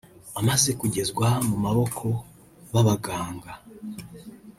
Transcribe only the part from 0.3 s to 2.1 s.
Amaze kugezwa mu maboko